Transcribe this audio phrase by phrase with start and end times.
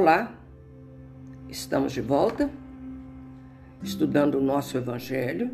[0.00, 0.32] Olá,
[1.48, 2.48] estamos de volta
[3.82, 5.50] estudando o nosso Evangelho,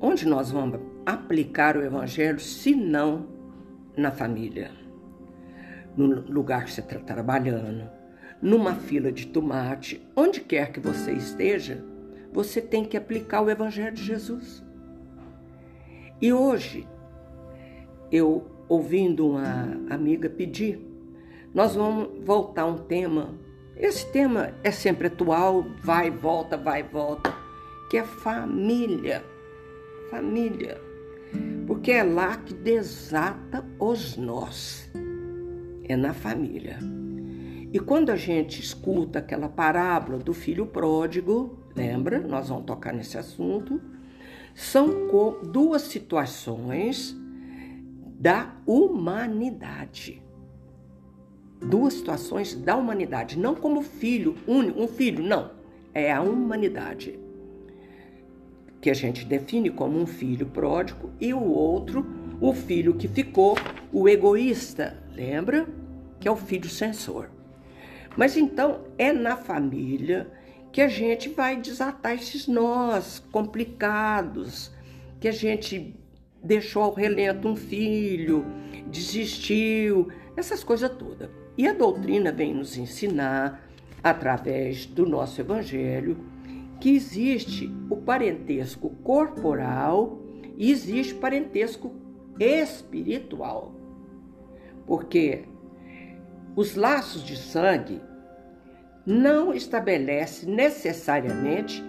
[0.00, 3.28] onde nós vamos aplicar o Evangelho, se não
[3.94, 4.70] na família,
[5.94, 7.90] no lugar que você está trabalhando,
[8.40, 11.84] numa fila de tomate, onde quer que você esteja,
[12.32, 14.64] você tem que aplicar o Evangelho de Jesus.
[16.22, 16.88] E hoje,
[18.10, 20.89] eu ouvindo uma amiga pedir
[21.52, 23.34] nós vamos voltar a um tema.
[23.76, 27.34] Esse tema é sempre atual, vai e volta, vai e volta,
[27.90, 29.24] que é família.
[30.10, 30.80] Família.
[31.66, 34.90] Porque é lá que desata os nós.
[35.84, 36.78] É na família.
[37.72, 42.20] E quando a gente escuta aquela parábola do filho pródigo, lembra?
[42.20, 43.80] Nós vamos tocar nesse assunto.
[44.54, 45.08] São
[45.44, 47.16] duas situações
[48.18, 50.22] da humanidade
[51.60, 55.50] duas situações da humanidade, não como filho único, um filho, não.
[55.92, 57.18] É a humanidade
[58.80, 62.06] que a gente define como um filho pródigo e o outro,
[62.40, 63.56] o filho que ficou,
[63.92, 65.68] o egoísta, lembra?
[66.18, 67.28] Que é o filho censor.
[68.16, 70.30] Mas então é na família
[70.72, 74.72] que a gente vai desatar esses nós complicados,
[75.18, 75.94] que a gente
[76.42, 78.46] deixou ao relento um filho,
[78.86, 81.39] desistiu, essas coisas todas.
[81.60, 83.68] E a doutrina vem nos ensinar,
[84.02, 86.16] através do nosso evangelho,
[86.80, 90.18] que existe o parentesco corporal
[90.56, 91.92] e existe o parentesco
[92.38, 93.74] espiritual.
[94.86, 95.44] Porque
[96.56, 98.00] os laços de sangue
[99.04, 101.84] não estabelece necessariamente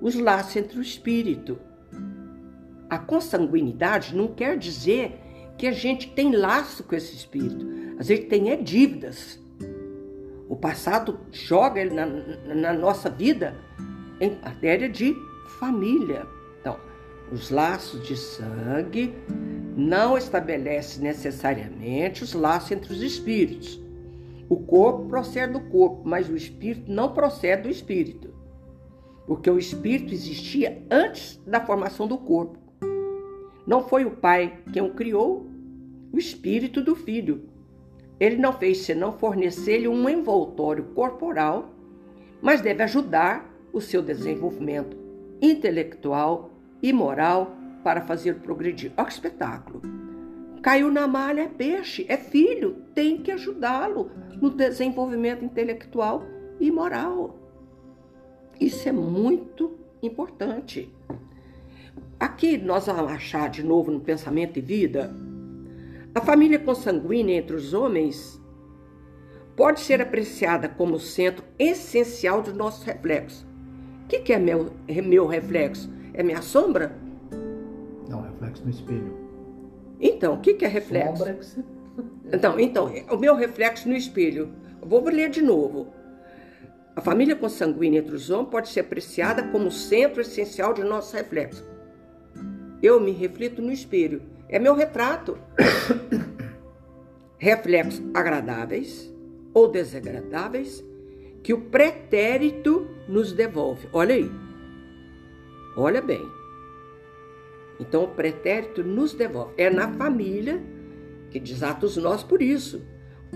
[0.00, 1.58] os laços entre o espírito.
[2.88, 5.20] A consanguinidade não quer dizer
[5.56, 7.66] que a gente tem laço com esse espírito.
[7.98, 9.40] A gente tem é dívidas.
[10.48, 12.06] O passado joga ele na,
[12.54, 13.56] na nossa vida
[14.20, 15.14] em matéria de
[15.58, 16.26] família.
[16.60, 16.78] Então,
[17.30, 19.14] os laços de sangue
[19.76, 23.80] não estabelecem necessariamente os laços entre os espíritos.
[24.48, 28.34] O corpo procede do corpo, mas o espírito não procede do espírito.
[29.26, 32.58] Porque o espírito existia antes da formação do corpo.
[33.66, 35.46] Não foi o pai quem o criou,
[36.12, 37.48] o espírito do filho.
[38.18, 41.70] Ele não fez senão fornecer-lhe um envoltório corporal,
[42.40, 44.96] mas deve ajudar o seu desenvolvimento
[45.40, 46.50] intelectual
[46.82, 48.92] e moral para fazer progredir.
[48.96, 49.82] Olha que espetáculo!
[50.62, 56.22] Caiu na malha, é peixe, é filho, tem que ajudá-lo no desenvolvimento intelectual
[56.60, 57.36] e moral.
[58.60, 60.88] Isso é muito importante.
[62.22, 65.12] Aqui nós vamos achar de novo no Pensamento e Vida
[66.14, 68.40] a família consanguínea entre os homens
[69.56, 73.44] pode ser apreciada como centro essencial do nosso reflexo.
[74.04, 75.92] O que, que é meu, é meu reflexo?
[76.14, 76.94] É minha sombra?
[78.08, 79.18] Não, reflexo no espelho.
[80.00, 81.16] Então, o que, que é reflexo?
[81.16, 81.60] Sombra que você...
[82.32, 84.52] Então, então, o meu reflexo no espelho.
[84.80, 85.88] Vou ler de novo.
[86.94, 91.71] A família consanguínea entre os homens pode ser apreciada como centro essencial de nosso reflexo.
[92.82, 94.20] Eu me reflito no espelho
[94.52, 95.38] é meu retrato.
[97.38, 99.10] Reflexos agradáveis
[99.54, 100.84] ou desagradáveis
[101.42, 103.88] que o pretérito nos devolve.
[103.92, 104.30] Olha aí.
[105.74, 106.22] Olha bem.
[107.80, 109.54] Então, o pretérito nos devolve.
[109.56, 110.62] É na família
[111.30, 112.86] que desata os nós por isso.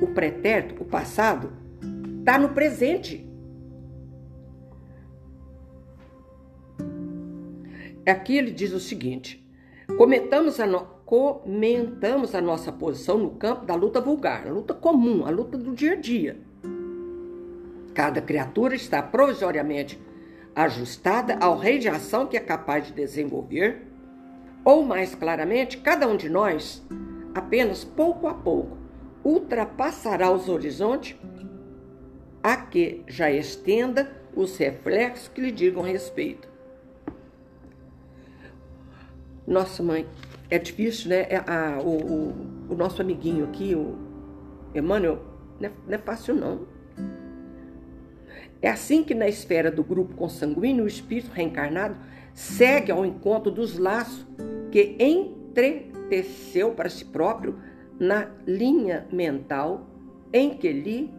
[0.01, 1.51] O pretérito, o passado,
[2.21, 3.25] está no presente.
[8.06, 9.44] Aqui ele diz o seguinte:
[9.99, 15.25] comentamos a, no comentamos a nossa posição no campo da luta vulgar, a luta comum,
[15.25, 16.37] a luta do dia a dia.
[17.95, 19.99] Cada criatura está provisoriamente
[20.55, 23.83] ajustada ao rei de ação que é capaz de desenvolver,
[24.65, 26.84] ou mais claramente, cada um de nós,
[27.34, 28.77] apenas pouco a pouco,
[29.25, 31.16] ultrapassará os horizontes
[32.42, 36.55] a que já estenda os reflexos que lhe digam respeito.
[39.47, 40.07] Nossa mãe,
[40.51, 41.27] é difícil, né?
[41.28, 42.34] É, a, o, o,
[42.71, 43.97] o, nosso amiguinho aqui, o
[44.75, 45.22] Emmanuel,
[45.60, 46.66] não é, não é fácil não.
[48.60, 51.97] É assim que na esfera do grupo consanguíneo, o espírito reencarnado
[52.34, 54.27] segue ao encontro dos laços
[54.71, 57.59] que entreteceu para si próprio
[57.99, 59.89] na linha mental
[60.33, 61.15] em que lhe,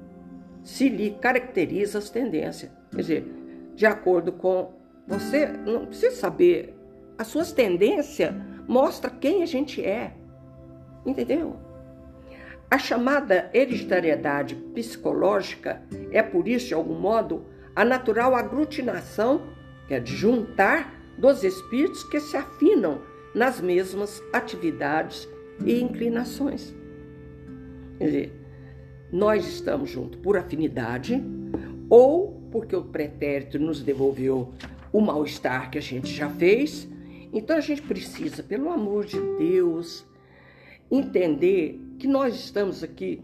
[0.64, 2.72] se lhe caracteriza as tendências.
[2.92, 3.26] Quer dizer,
[3.76, 4.74] de acordo com
[5.08, 6.77] você, não precisa saber
[7.18, 8.34] as suas tendências
[8.68, 10.14] mostra quem a gente é.
[11.06, 11.56] Entendeu?
[12.70, 15.82] A chamada hereditariedade psicológica
[16.12, 19.42] é, por isso, de algum modo, a natural aglutinação,
[19.88, 23.02] que é de juntar, dos espíritos que se afinam
[23.34, 25.28] nas mesmas atividades
[25.66, 26.76] e inclinações.
[27.98, 28.34] Quer dizer,
[29.12, 31.24] nós estamos juntos por afinidade
[31.90, 34.54] ou porque o pretérito nos devolveu
[34.92, 36.88] o mal-estar que a gente já fez.
[37.38, 40.04] Então a gente precisa, pelo amor de Deus,
[40.90, 43.22] entender que nós estamos aqui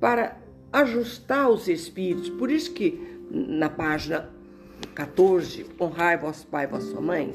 [0.00, 0.38] para
[0.72, 2.30] ajustar os espíritos.
[2.30, 2.98] Por isso que
[3.30, 4.30] na página
[4.94, 7.34] 14, honrai vosso pai e vossa mãe,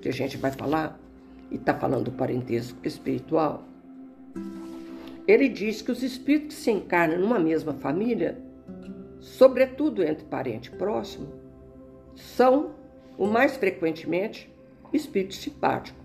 [0.00, 0.96] que a gente vai falar,
[1.50, 3.66] e está falando do parentesco espiritual,
[5.26, 8.38] ele diz que os espíritos que se encarnam numa mesma família,
[9.18, 11.32] sobretudo entre parente próximo,
[12.14, 12.76] são,
[13.18, 14.48] o mais frequentemente,
[14.92, 15.98] espírito simpático,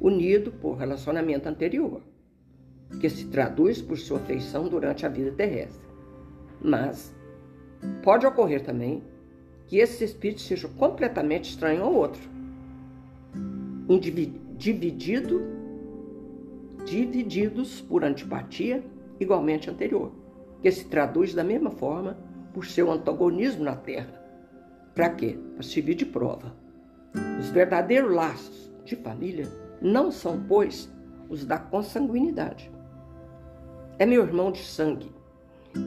[0.00, 2.02] unido por relacionamento anterior
[3.00, 5.86] que se traduz por sua feição durante a vida terrestre.
[6.60, 7.14] Mas
[8.02, 9.02] pode ocorrer também
[9.66, 12.22] que esse espírito seja completamente estranho ao outro,
[14.58, 15.42] dividido,
[16.84, 18.82] divididos por antipatia
[19.20, 20.12] igualmente anterior,
[20.62, 22.16] que se traduz da mesma forma
[22.54, 24.18] por seu antagonismo na Terra.
[24.94, 25.38] Para quê?
[25.54, 26.56] Para servir de prova.
[27.38, 29.46] Os verdadeiros laços de família
[29.80, 30.92] não são, pois,
[31.28, 32.70] os da consanguinidade,
[33.98, 35.12] é meu irmão de sangue.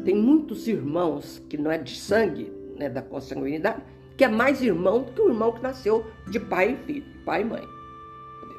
[0.04, 3.82] Tem muitos irmãos que não é de sangue, né, da consanguinidade,
[4.18, 7.42] que é mais irmão do que o irmão que nasceu de pai e filho, pai
[7.42, 7.64] e mãe.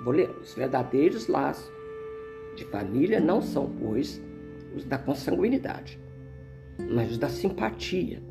[0.03, 0.31] Vou ler.
[0.41, 1.70] Os verdadeiros laços
[2.56, 4.20] de família não são, pois,
[4.75, 6.00] os da consanguinidade,
[6.91, 8.23] mas os da simpatia,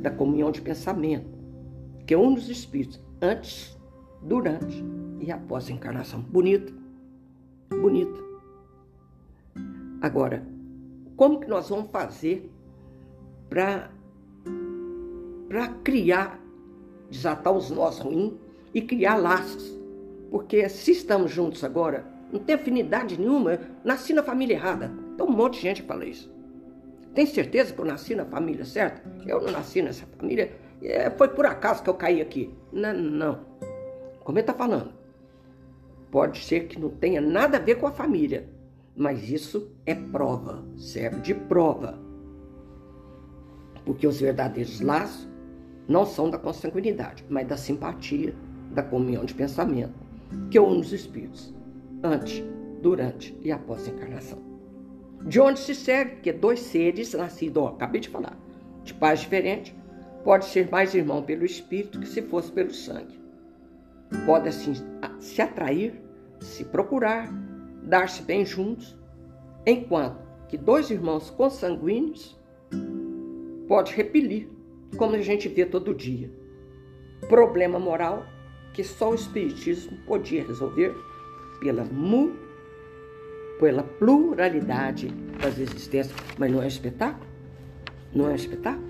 [0.00, 1.26] da comunhão de pensamento,
[2.06, 3.78] que une os espíritos antes,
[4.20, 4.84] durante
[5.20, 6.20] e após a encarnação.
[6.20, 6.74] Bonito,
[7.70, 8.22] bonito.
[10.00, 10.44] Agora,
[11.16, 12.50] como que nós vamos fazer
[13.48, 13.90] para
[15.48, 16.40] para criar,
[17.10, 18.32] desatar os nós ruins
[18.74, 19.78] e criar laços?
[20.30, 24.90] Porque se estamos juntos agora, não tem afinidade nenhuma, nasci na família errada.
[25.14, 26.32] Então um monte de gente fala isso.
[27.14, 29.02] Tem certeza que eu nasci na família certa?
[29.26, 30.50] Eu não nasci nessa família,
[30.82, 32.52] é, foi por acaso que eu caí aqui.
[32.72, 33.40] Não, não.
[34.24, 34.92] Como ele está falando?
[36.10, 38.48] Pode ser que não tenha nada a ver com a família,
[38.96, 41.98] mas isso é prova, serve de prova.
[43.84, 45.28] Porque os verdadeiros laços
[45.88, 48.34] não são da consanguinidade, mas da simpatia,
[48.70, 49.94] da comunhão de pensamento,
[50.50, 51.54] que une os espíritos,
[52.02, 52.44] antes,
[52.80, 54.38] durante e após a encarnação.
[55.24, 58.36] De onde se segue que dois seres nascidos, ó, acabei de falar,
[58.84, 59.74] de pais diferentes,
[60.24, 63.20] pode ser mais irmão pelo espírito que se fosse pelo sangue.
[64.26, 64.74] Pode assim
[65.18, 66.00] se atrair,
[66.40, 67.28] se procurar,
[67.82, 68.96] dar-se bem juntos,
[69.66, 72.38] enquanto que dois irmãos consanguíneos
[73.66, 74.48] pode repelir,
[74.96, 76.30] como a gente vê todo dia.
[77.28, 78.26] Problema moral
[78.74, 80.94] que só o Espiritismo podia resolver
[81.60, 82.32] pela, mu,
[83.60, 85.08] pela pluralidade
[85.40, 86.14] das existências.
[86.38, 87.26] Mas não é um espetáculo?
[88.14, 88.86] Não é um espetáculo?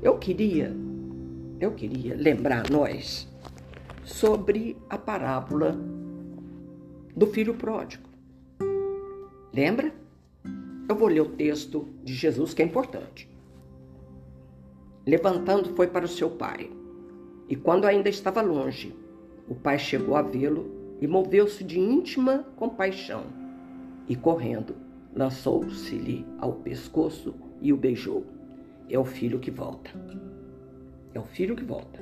[0.00, 0.72] Eu queria,
[1.58, 3.28] eu queria lembrar nós
[4.04, 5.76] sobre a parábola
[7.16, 8.08] do filho pródigo.
[9.52, 9.92] Lembra?
[10.88, 13.28] Eu vou ler o texto de Jesus que é importante.
[15.04, 16.70] Levantando foi para o seu pai,
[17.48, 18.94] e quando ainda estava longe,
[19.48, 23.24] o pai chegou a vê-lo e moveu-se de íntima compaixão,
[24.08, 24.76] e correndo,
[25.12, 28.37] lançou-se-lhe ao pescoço e o beijou.
[28.88, 29.90] É o filho que volta.
[31.14, 32.00] É o filho que volta.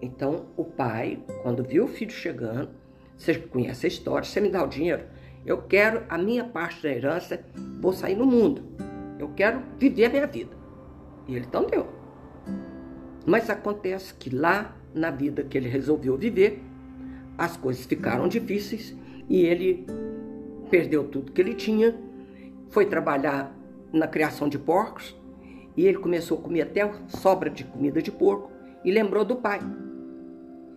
[0.00, 2.70] Então, o pai, quando viu o filho chegando,
[3.16, 5.04] você conhece a história, você me dá o dinheiro,
[5.44, 7.44] eu quero a minha parte da herança,
[7.80, 8.62] vou sair no mundo.
[9.18, 10.56] Eu quero viver a minha vida.
[11.26, 11.86] E ele então deu.
[13.24, 16.62] Mas acontece que lá na vida que ele resolveu viver,
[17.38, 18.94] as coisas ficaram difíceis
[19.28, 19.86] e ele
[20.70, 21.96] perdeu tudo que ele tinha,
[22.68, 23.54] foi trabalhar
[23.92, 25.16] na criação de porcos
[25.76, 28.50] e ele começou a comer até sobra de comida de porco
[28.84, 29.60] e lembrou do pai.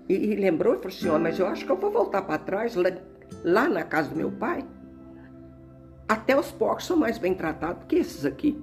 [0.08, 2.38] E, e lembrou e falou assim: oh, Mas eu acho que eu vou voltar para
[2.38, 2.76] trás,
[3.44, 4.66] lá na casa do meu pai,
[6.08, 8.62] até os porcos são mais bem tratados que esses aqui.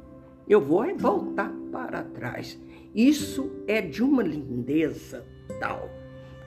[0.48, 2.60] Eu vou é voltar para trás.
[2.94, 5.24] Isso é de uma lindeza
[5.60, 5.88] tal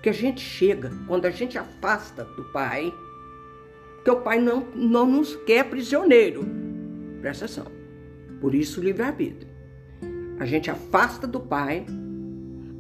[0.01, 2.93] que a gente chega quando a gente afasta do pai,
[4.03, 6.45] que o pai não, não nos quer prisioneiro.
[7.21, 7.67] Presta atenção.
[8.39, 9.48] Por isso livre-arbítrio.
[10.39, 11.85] A gente afasta do pai.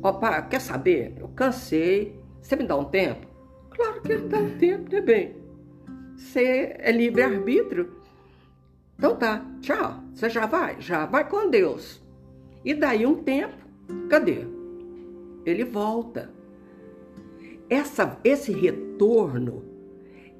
[0.01, 1.13] Ó, pai, quer saber?
[1.17, 2.17] Eu cansei.
[2.41, 3.27] Você me dá um tempo?
[3.69, 5.35] Claro que dá um tempo, né, bem?
[6.15, 7.93] Você é livre-arbítrio.
[8.97, 10.03] Então tá, tchau.
[10.13, 10.79] Você já vai?
[10.79, 12.01] Já vai com Deus.
[12.63, 13.57] E daí um tempo,
[14.09, 14.45] cadê?
[15.45, 16.29] Ele volta.
[17.69, 19.63] Essa, esse retorno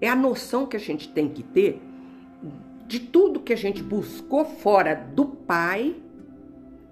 [0.01, 1.81] é a noção que a gente tem que ter
[2.87, 5.95] de tudo que a gente buscou fora do pai,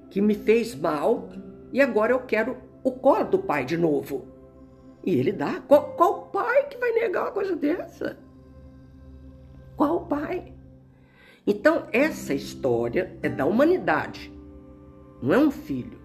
[0.10, 1.30] que me fez mal,
[1.72, 4.26] e agora eu quero o colo do pai de novo.
[5.06, 5.62] E ele dá.
[5.62, 8.18] Qual, qual pai que vai negar uma coisa dessa?
[9.76, 10.54] Qual pai?
[11.46, 14.34] Então, essa história é da humanidade,
[15.22, 15.98] não é um filho.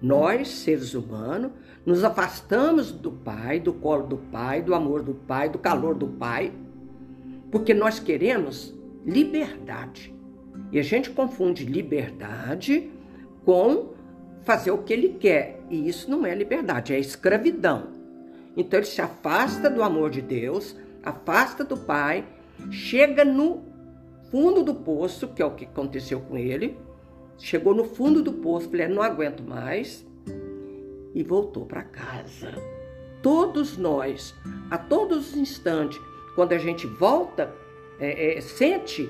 [0.00, 1.52] Nós, seres humanos,
[1.84, 6.06] nos afastamos do pai, do colo do pai, do amor do pai, do calor do
[6.06, 6.52] pai,
[7.50, 8.72] porque nós queremos
[9.04, 10.14] liberdade.
[10.70, 12.90] E a gente confunde liberdade
[13.44, 13.94] com
[14.42, 15.60] fazer o que ele quer.
[15.70, 17.88] E isso não é liberdade, é escravidão.
[18.56, 22.24] Então ele se afasta do amor de Deus, afasta do pai,
[22.70, 23.62] chega no
[24.30, 26.76] fundo do poço, que é o que aconteceu com ele.
[27.38, 30.04] Chegou no fundo do poço, falei, não aguento mais,
[31.14, 32.52] e voltou para casa.
[33.22, 34.34] Todos nós,
[34.70, 36.00] a todos os instantes,
[36.34, 37.52] quando a gente volta,
[37.98, 39.08] é, é, sente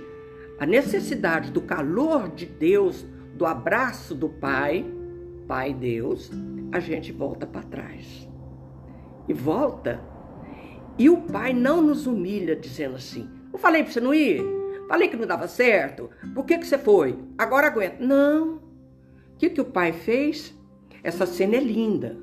[0.58, 3.04] a necessidade do calor de Deus,
[3.40, 4.84] do abraço do Pai,
[5.48, 6.30] Pai Deus,
[6.70, 8.28] a gente volta para trás.
[9.26, 9.98] E volta.
[10.98, 14.42] E o Pai não nos humilha dizendo assim: Não falei para você não ir?
[14.86, 16.10] Falei que não dava certo?
[16.34, 17.18] Por que, que você foi?
[17.38, 18.04] Agora aguenta.
[18.04, 18.56] Não.
[18.56, 20.54] O que, que o pai fez?
[21.02, 22.18] Essa cena é linda.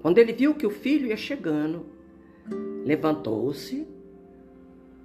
[0.00, 1.86] Quando ele viu que o filho ia chegando,
[2.84, 3.88] levantou-se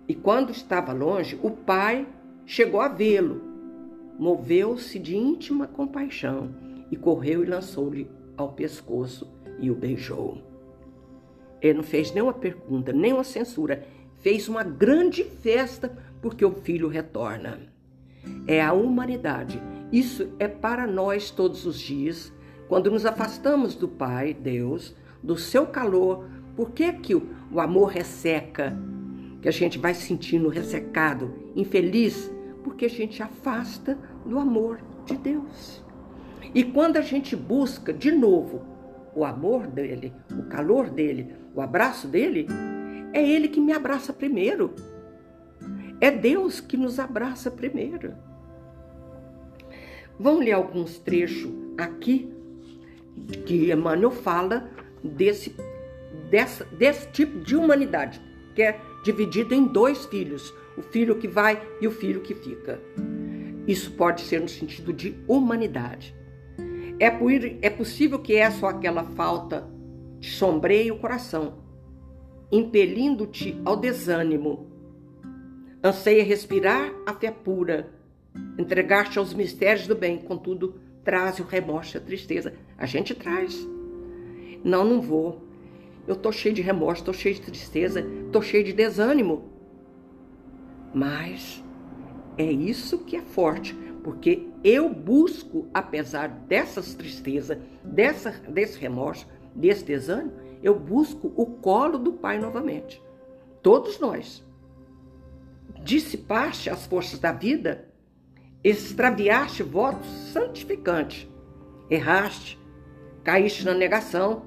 [0.08, 2.08] e, quando estava longe, o pai
[2.46, 3.49] chegou a vê-lo.
[4.20, 6.54] Moveu-se de íntima compaixão
[6.92, 10.44] e correu e lançou-lhe ao pescoço e o beijou.
[11.62, 13.88] Ele não fez nenhuma pergunta, nenhuma censura,
[14.20, 17.62] fez uma grande festa porque o filho retorna.
[18.46, 19.62] É a humanidade.
[19.90, 22.34] Isso é para nós todos os dias.
[22.68, 26.26] Quando nos afastamos do Pai, Deus, do seu calor,
[26.58, 28.78] por que, que o, amor resseca?
[29.42, 32.30] Que a gente vai sentindo ressecado, infeliz?
[32.64, 35.84] Porque a gente afasta do amor de Deus.
[36.54, 38.62] E quando a gente busca de novo
[39.16, 42.48] o amor dele, o calor dele, o abraço dele,
[43.14, 44.74] é ele que me abraça primeiro.
[46.00, 48.14] É Deus que nos abraça primeiro.
[50.20, 52.32] Vamos ler alguns trechos aqui
[53.46, 54.70] que Emmanuel fala
[55.04, 55.56] desse,
[56.78, 58.22] desse tipo de humanidade,
[58.56, 62.80] que é dividido em dois filhos, o filho que vai e o filho que fica.
[63.68, 66.16] Isso pode ser no sentido de humanidade.
[66.98, 69.70] É, por, é possível que essa ou aquela falta
[70.20, 71.60] te sombreie o coração,
[72.52, 74.70] impelindo-te ao desânimo,
[75.82, 77.90] Anseia respirar a fé pura,
[78.58, 82.54] entregar-te aos mistérios do bem, contudo, traz o remorso e a tristeza.
[82.78, 83.66] A gente traz.
[84.62, 85.42] Não, não vou.
[86.06, 89.59] Eu tô cheio de remorso, tô cheio de tristeza, tô cheio de desânimo.
[90.94, 91.64] Mas
[92.38, 99.84] é isso que é forte, porque eu busco, apesar dessas tristezas, dessa, desse remorso, desse
[99.84, 103.02] desânimo, eu busco o colo do Pai novamente.
[103.62, 104.46] Todos nós
[105.84, 107.88] dissipaste as forças da vida,
[108.64, 111.28] extraviaste votos santificantes,
[111.90, 112.60] erraste,
[113.24, 114.46] caíste na negação.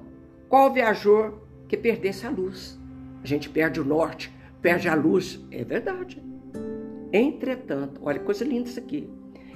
[0.49, 2.79] Qual viajor que perdesse a luz?
[3.23, 5.39] A gente perde o norte, perde a luz.
[5.49, 6.21] É verdade.
[7.13, 9.07] Entretanto, olha que coisa linda isso aqui.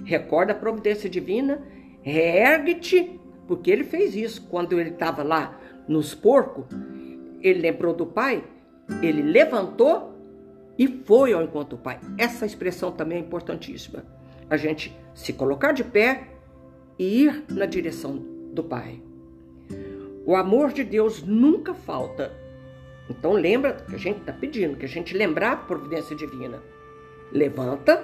[0.06, 1.62] Recorda a providência divina,
[2.02, 6.68] reergue-te, porque ele fez isso quando ele estava lá nos porcos.
[7.42, 8.44] Ele lembrou do pai,
[9.02, 10.16] ele levantou
[10.78, 12.00] e foi ao encontro do Pai.
[12.18, 14.06] Essa expressão também é importantíssima.
[14.50, 16.28] A gente se colocar de pé
[17.00, 18.18] e ir na direção
[18.54, 19.02] do Pai.
[20.26, 22.32] O amor de Deus nunca falta.
[23.10, 26.62] Então lembra que a gente está pedindo, que a gente lembrar a providência divina.
[27.32, 28.04] Levanta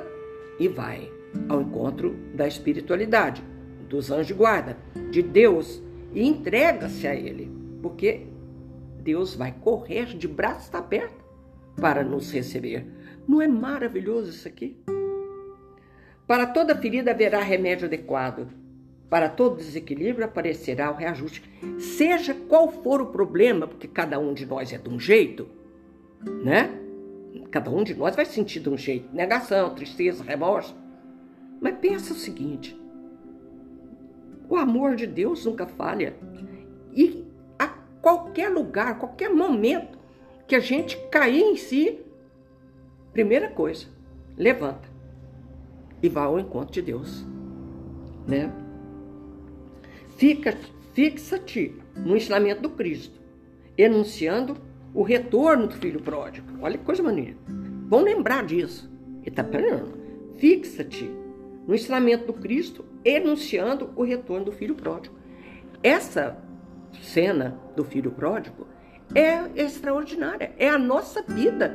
[0.60, 1.12] e vai
[1.50, 3.44] ao encontro da espiritualidade,
[3.90, 4.78] dos anjos de guarda,
[5.12, 5.82] de Deus
[6.14, 7.52] e entrega-se a Ele,
[7.82, 8.28] porque
[9.00, 11.24] Deus vai correr de braços abertos
[11.76, 12.86] para nos receber.
[13.28, 14.78] Não é maravilhoso isso aqui?
[16.28, 18.48] Para toda ferida haverá remédio adequado.
[19.10, 21.44] Para todo desequilíbrio aparecerá o reajuste.
[21.78, 25.48] Seja qual for o problema, porque cada um de nós é de um jeito,
[26.44, 26.80] né?
[27.52, 29.14] Cada um de nós vai sentir de um jeito.
[29.14, 30.76] Negação, tristeza, remorso.
[31.62, 32.80] Mas pensa o seguinte:
[34.50, 36.16] o amor de Deus nunca falha.
[36.94, 37.26] E
[37.58, 37.68] a
[38.02, 39.98] qualquer lugar, qualquer momento,
[40.48, 42.00] que a gente cair em si,
[43.12, 43.88] primeira coisa,
[44.38, 44.88] levanta.
[46.02, 47.26] e vá ao encontro de Deus,
[48.28, 48.52] né?
[50.18, 50.58] Fica,
[50.94, 53.20] fixa-te no ensinamento do Cristo,
[53.78, 54.58] enunciando
[54.94, 56.48] o retorno do filho pródigo.
[56.62, 57.36] Olha que coisa maneira.
[57.88, 58.92] Vamos lembrar disso.
[59.22, 59.98] Ele está falando.
[60.38, 61.10] Fixa-te
[61.68, 65.16] no ensinamento do Cristo, enunciando o retorno do filho pródigo.
[65.82, 66.38] Essa
[67.02, 68.68] cena do filho pródigo
[69.16, 70.54] é extraordinária.
[70.58, 71.74] É a nossa vida.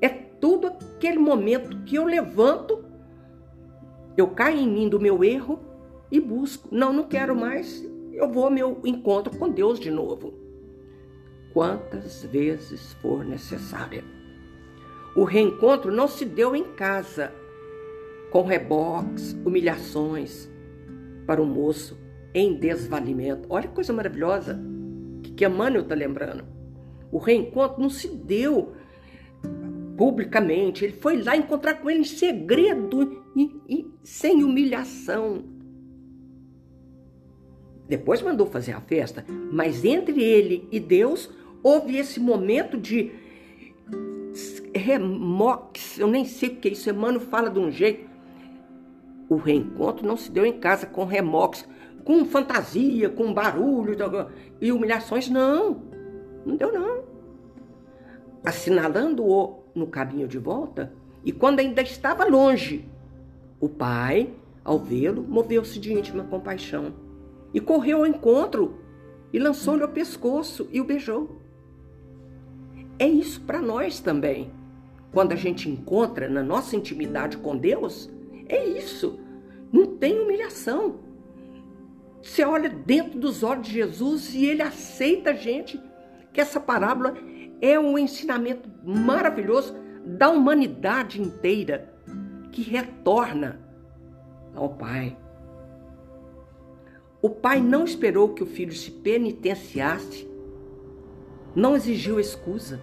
[0.00, 2.84] É tudo aquele momento que eu levanto,
[4.16, 5.60] eu caio em mim do meu erro
[6.10, 6.68] e busco.
[6.70, 7.84] Não, não quero mais.
[8.12, 10.45] Eu vou ao meu encontro com Deus de novo.
[11.56, 14.04] Quantas vezes for necessária.
[15.16, 17.32] O reencontro não se deu em casa,
[18.30, 20.50] com reboques, humilhações
[21.26, 21.98] para o moço
[22.34, 23.46] em desvalimento.
[23.48, 24.60] Olha que coisa maravilhosa
[25.34, 26.44] que Emmanuel está lembrando.
[27.10, 28.74] O reencontro não se deu
[29.96, 35.42] publicamente, ele foi lá encontrar com ele em segredo e, e sem humilhação.
[37.88, 41.30] Depois mandou fazer a festa, mas entre ele e Deus
[41.66, 43.10] houve esse momento de
[44.72, 48.08] remox, eu nem sei o que é isso, Emmanuel fala de um jeito.
[49.28, 51.68] O reencontro não se deu em casa com remox,
[52.04, 53.96] com fantasia, com barulho
[54.60, 55.82] e humilhações, não.
[56.44, 57.02] Não deu, não.
[58.44, 60.92] Assinalando-o no caminho de volta,
[61.24, 62.88] e quando ainda estava longe,
[63.58, 64.32] o pai,
[64.62, 66.94] ao vê-lo, moveu-se de íntima compaixão
[67.52, 68.78] e correu ao encontro
[69.32, 71.44] e lançou-lhe o pescoço e o beijou.
[72.98, 74.50] É isso para nós também.
[75.12, 78.10] Quando a gente encontra na nossa intimidade com Deus,
[78.48, 79.18] é isso.
[79.72, 81.00] Não tem humilhação.
[82.22, 85.80] Você olha dentro dos olhos de Jesus e ele aceita a gente.
[86.32, 87.14] Que essa parábola
[87.60, 89.74] é um ensinamento maravilhoso
[90.04, 91.94] da humanidade inteira
[92.52, 93.60] que retorna
[94.54, 95.16] ao Pai.
[97.20, 100.28] O pai não esperou que o filho se penitenciasse,
[101.54, 102.80] não exigiu excusa,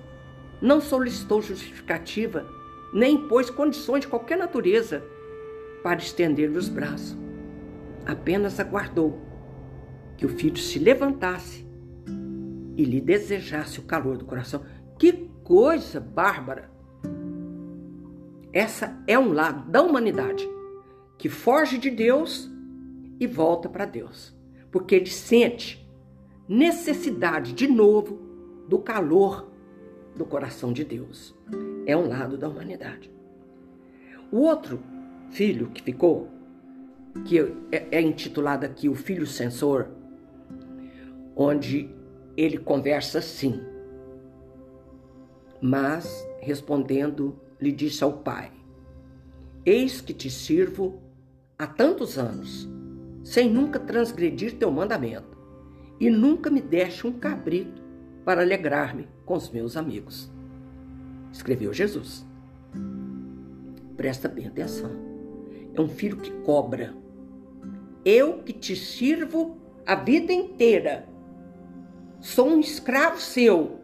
[0.64, 2.48] não solicitou justificativa,
[2.94, 5.04] nem impôs condições de qualquer natureza
[5.84, 7.18] para estender-lhe os braços.
[8.06, 9.20] Apenas aguardou
[10.16, 11.68] que o filho se levantasse
[12.78, 14.64] e lhe desejasse o calor do coração.
[14.98, 16.72] Que coisa bárbara!
[18.54, 20.48] Essa é um lado da humanidade
[21.18, 22.50] que foge de Deus
[23.20, 24.34] e volta para Deus,
[24.72, 25.86] porque ele sente
[26.48, 28.22] necessidade de novo
[28.70, 29.53] do calor
[30.16, 31.36] do coração de Deus.
[31.86, 33.12] É um lado da humanidade.
[34.32, 34.80] O outro
[35.32, 36.28] filho que ficou,
[37.26, 37.40] que
[37.72, 39.88] é, é intitulado aqui o filho censor,
[41.36, 41.90] onde
[42.36, 43.62] ele conversa assim.
[45.62, 48.52] Mas, respondendo, lhe disse ao pai:
[49.66, 51.02] Eis que te sirvo
[51.58, 52.70] há tantos anos,
[53.24, 55.38] sem nunca transgredir teu mandamento,
[56.00, 57.83] e nunca me deste um cabrito
[58.24, 60.32] para alegrar-me com os meus amigos.
[61.32, 62.26] Escreveu Jesus.
[63.98, 64.92] Presta bem atenção.
[65.74, 66.94] É um filho que cobra.
[68.06, 71.08] Eu que te sirvo a vida inteira
[72.24, 73.80] sou um escravo seu.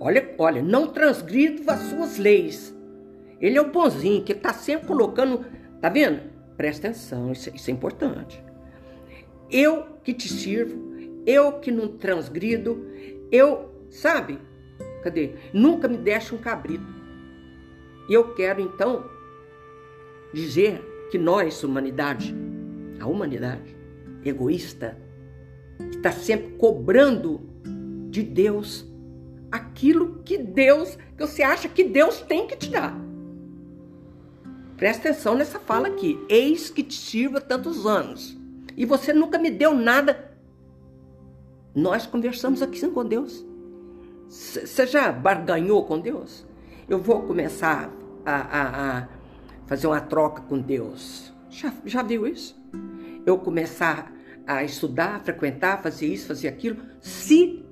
[0.00, 2.76] Olha, olha, não transgrido as suas leis.
[3.40, 5.44] Ele é o bonzinho que está sempre colocando.
[5.80, 6.20] Tá vendo?
[6.56, 8.42] Presta atenção, isso, isso é importante.
[9.50, 10.76] Eu que te sirvo,
[11.24, 12.84] eu que não transgrido,
[13.30, 14.38] eu, sabe?
[15.02, 15.34] Cadê?
[15.52, 16.86] Nunca me deixe um cabrito.
[18.08, 19.04] E eu quero então
[20.32, 22.34] dizer que nós, humanidade,
[23.00, 23.76] a humanidade
[24.24, 24.98] egoísta,
[25.90, 27.40] está sempre cobrando
[28.10, 28.86] de Deus
[29.50, 32.98] aquilo que Deus, que você acha que Deus tem que te dar.
[34.76, 36.18] Presta atenção nessa fala aqui.
[36.28, 38.38] Eis que te sirva tantos anos.
[38.76, 40.27] E você nunca me deu nada.
[41.74, 43.44] Nós conversamos aqui com Deus.
[44.28, 46.46] Você já barganhou com Deus?
[46.88, 47.90] Eu vou começar
[48.24, 49.08] a, a, a
[49.66, 51.32] fazer uma troca com Deus.
[51.50, 52.58] Já, já viu isso?
[53.24, 54.12] Eu começar
[54.46, 56.78] a estudar, frequentar, fazer isso, fazer aquilo.
[57.00, 57.64] Se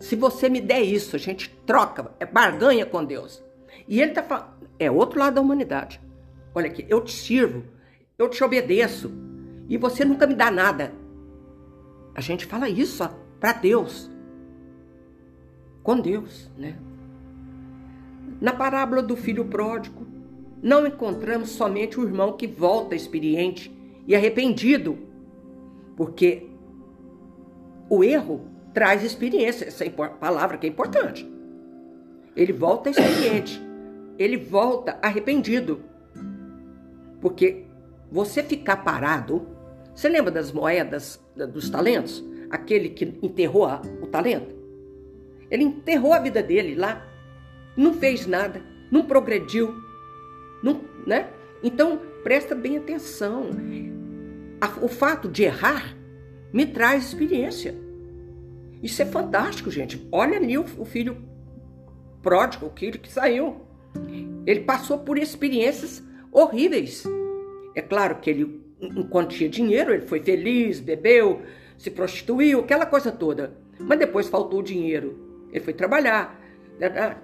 [0.00, 3.42] se você me der isso, a gente troca, é barganha com Deus.
[3.88, 6.00] E ele está falando, é outro lado da humanidade.
[6.54, 7.64] Olha aqui, eu te sirvo,
[8.16, 9.10] eu te obedeço,
[9.68, 10.92] e você nunca me dá nada.
[12.18, 14.10] A gente fala isso para Deus.
[15.84, 16.76] Com Deus, né?
[18.40, 20.04] Na parábola do filho pródigo,
[20.60, 23.72] não encontramos somente o irmão que volta experiente
[24.04, 24.98] e arrependido
[25.96, 26.50] porque
[27.88, 31.24] o erro traz experiência, essa é palavra que é importante.
[32.34, 33.62] Ele volta experiente,
[34.18, 35.84] ele volta arrependido.
[37.20, 37.64] Porque
[38.10, 39.56] você ficar parado,
[39.98, 41.20] você lembra das moedas
[41.52, 42.24] dos talentos?
[42.48, 43.66] Aquele que enterrou
[44.00, 44.54] o talento?
[45.50, 47.04] Ele enterrou a vida dele lá,
[47.76, 49.74] não fez nada, não progrediu,
[50.62, 51.28] não, né?
[51.64, 53.50] Então presta bem atenção.
[54.80, 55.96] O fato de errar
[56.52, 57.74] me traz experiência.
[58.80, 60.06] Isso é fantástico, gente.
[60.12, 61.16] Olha ali o, filho
[62.22, 63.62] pródigo, o filho que saiu.
[64.46, 67.02] Ele passou por experiências horríveis.
[67.74, 71.42] É claro que ele, enquanto tinha dinheiro, ele foi feliz, bebeu,
[71.76, 73.52] se prostituiu, aquela coisa toda.
[73.78, 75.46] Mas depois faltou o dinheiro.
[75.52, 76.38] Ele foi trabalhar.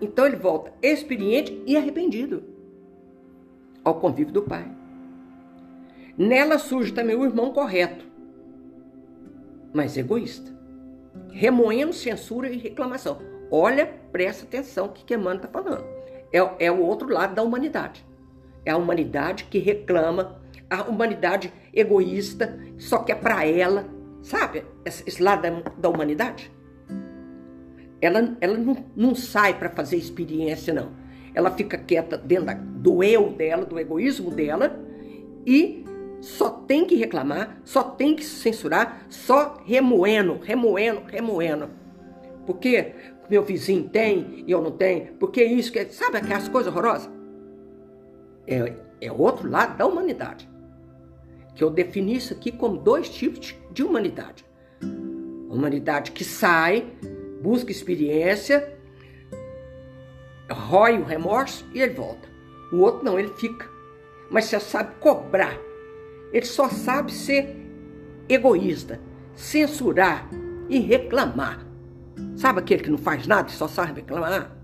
[0.01, 2.43] Então ele volta experiente e arrependido
[3.85, 4.67] ao convívio do pai.
[6.17, 8.05] Nela surge também o irmão correto,
[9.73, 10.53] mas egoísta,
[11.31, 13.19] remoendo censura e reclamação.
[13.51, 15.85] Olha, presta atenção o que, Emmanuel está falando.
[16.33, 18.05] É, é o outro lado da humanidade.
[18.65, 23.87] É a humanidade que reclama, a humanidade egoísta, só que é para ela,
[24.23, 24.65] sabe?
[24.85, 26.51] Esse lado da, da humanidade.
[28.01, 30.93] Ela, ela não, não sai para fazer experiência, não.
[31.35, 34.79] Ela fica quieta dentro do eu dela, do egoísmo dela,
[35.47, 35.85] e
[36.21, 41.69] só tem que reclamar, só tem que censurar, só remoendo, remoendo, remoendo.
[42.47, 42.93] Porque
[43.29, 47.11] meu vizinho tem e eu não tenho, porque isso, que sabe aquelas coisas horrorosas?
[48.47, 50.49] É, é outro lado da humanidade.
[51.55, 54.45] Que eu defini isso aqui como dois tipos de humanidade.
[55.49, 56.93] humanidade que sai,
[57.41, 58.77] busca experiência,
[60.51, 62.29] rói o remorso e ele volta.
[62.73, 63.69] O outro não, ele fica.
[64.31, 65.57] Mas você sabe cobrar.
[66.33, 67.57] Ele só sabe ser
[68.29, 69.01] egoísta,
[69.35, 70.29] censurar
[70.69, 71.65] e reclamar.
[72.37, 74.57] Sabe aquele que não faz nada e só sabe reclamar?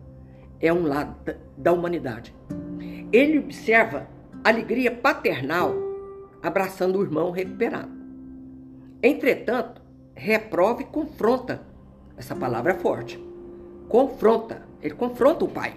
[0.60, 1.14] É um lado
[1.56, 2.34] da humanidade.
[3.12, 4.08] Ele observa
[4.42, 5.89] alegria paternal
[6.42, 7.90] abraçando o irmão recuperado.
[9.02, 9.80] Entretanto,
[10.14, 11.62] reprova e confronta.
[12.16, 13.22] Essa palavra é forte.
[13.88, 14.62] Confronta.
[14.82, 15.76] Ele confronta o pai.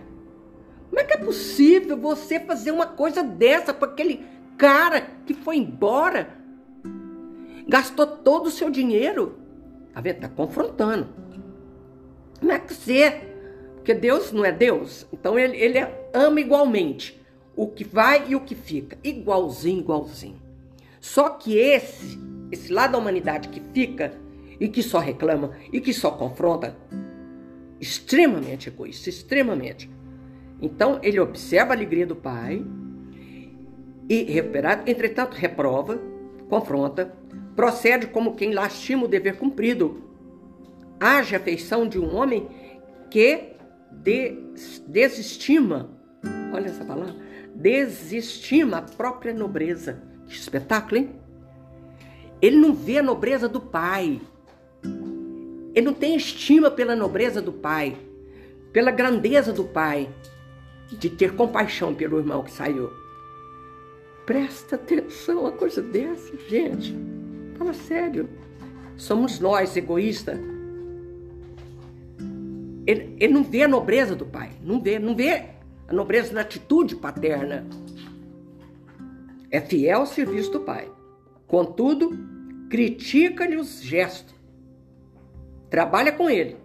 [0.90, 4.26] Como é que é possível você fazer uma coisa dessa com aquele
[4.58, 6.38] cara que foi embora?
[7.68, 9.40] Gastou todo o seu dinheiro.
[9.94, 10.20] Tá vendo?
[10.20, 11.08] Tá confrontando.
[12.40, 13.30] Como é que você.
[13.76, 15.08] Porque Deus não é Deus.
[15.12, 15.80] Então ele, ele
[16.14, 17.20] ama igualmente
[17.56, 18.98] o que vai e o que fica.
[19.04, 20.43] Igualzinho, igualzinho.
[21.04, 22.18] Só que esse,
[22.50, 24.14] esse lado da humanidade que fica
[24.58, 26.78] e que só reclama e que só confronta,
[27.78, 29.92] extremamente egoísta, extremamente.
[30.62, 32.66] Então ele observa a alegria do pai
[34.08, 36.00] e recuperado, entretanto reprova,
[36.48, 37.14] confronta,
[37.54, 40.02] procede como quem lastima o dever cumprido.
[41.02, 42.48] Haja afeição de um homem
[43.12, 43.58] que
[43.92, 45.90] des desestima,
[46.54, 47.14] olha essa palavra,
[47.54, 50.13] desestima a própria nobreza.
[50.28, 51.10] Que espetáculo, hein?
[52.42, 54.20] Ele não vê a nobreza do pai.
[55.74, 57.98] Ele não tem estima pela nobreza do pai,
[58.72, 60.10] pela grandeza do pai,
[60.92, 62.92] de ter compaixão pelo irmão que saiu.
[64.26, 66.96] Presta atenção a coisa dessa, gente.
[67.58, 68.30] Fala sério.
[68.96, 70.40] Somos nós, egoístas.
[72.86, 75.46] Ele, ele não vê a nobreza do pai, não vê, não vê
[75.88, 77.66] a nobreza na atitude paterna.
[79.54, 80.92] É fiel ao serviço do pai.
[81.46, 82.10] Contudo,
[82.72, 84.34] critica-lhe os gestos.
[85.70, 86.58] Trabalha com ele.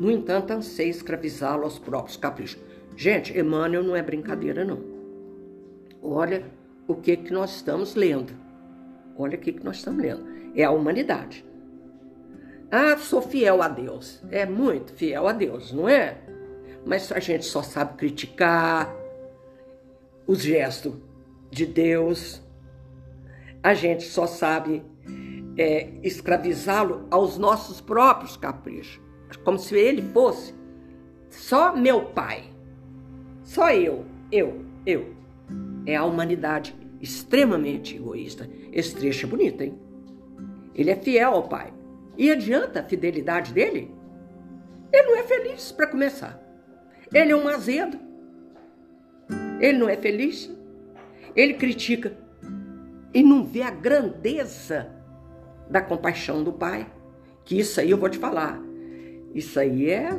[0.00, 2.58] No entanto, anseia escravizá-lo aos próprios caprichos.
[2.96, 4.82] Gente, Emmanuel não é brincadeira, não.
[6.02, 6.42] Olha
[6.88, 8.32] o que, que nós estamos lendo.
[9.18, 10.24] Olha o que, que nós estamos lendo.
[10.54, 11.44] É a humanidade.
[12.70, 14.22] Ah, sou fiel a Deus.
[14.30, 16.16] É muito fiel a Deus, não é?
[16.82, 18.90] Mas a gente só sabe criticar
[20.26, 20.94] os gestos
[21.50, 22.42] de Deus.
[23.62, 24.82] A gente só sabe
[25.56, 29.00] é, escravizá-lo aos nossos próprios caprichos.
[29.44, 30.54] Como se ele fosse
[31.30, 32.44] só meu pai.
[33.42, 35.14] Só eu, eu, eu.
[35.84, 38.48] É a humanidade extremamente egoísta.
[38.72, 39.78] Esse trecho é bonito, hein?
[40.74, 41.72] Ele é fiel ao pai.
[42.16, 43.90] E adianta a fidelidade dele?
[44.92, 46.42] Ele não é feliz para começar.
[47.12, 47.98] Ele é um azedo.
[49.60, 50.50] Ele não é feliz.
[51.36, 52.16] Ele critica
[53.12, 54.90] e não vê a grandeza
[55.68, 56.90] da compaixão do pai.
[57.44, 58.60] Que isso aí eu vou te falar.
[59.34, 60.10] Isso aí é,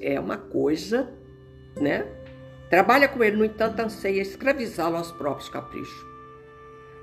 [0.00, 1.12] é uma coisa,
[1.80, 2.06] né?
[2.70, 6.06] Trabalha com ele, no entanto, anseia escravizá-lo aos próprios caprichos.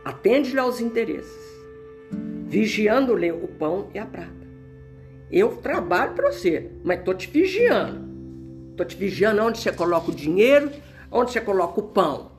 [0.03, 1.63] Atende-lhe aos interesses,
[2.47, 4.47] vigiando-lhe o pão e a prata.
[5.31, 8.09] Eu trabalho para você, mas estou te vigiando.
[8.71, 10.71] Estou te vigiando onde você coloca o dinheiro,
[11.11, 12.31] onde você coloca o pão.